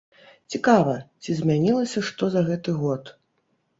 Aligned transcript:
Цікава, 0.53 0.95
ці 1.21 1.35
змянілася 1.39 2.03
што 2.11 2.23
за 2.37 2.41
гэты 2.51 2.71
год? 2.83 3.03